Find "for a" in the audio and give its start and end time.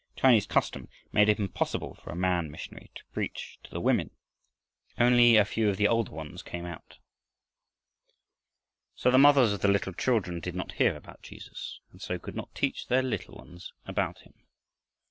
1.93-2.15